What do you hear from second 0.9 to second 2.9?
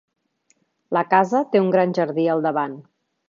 La casa té un gran jardí al davant.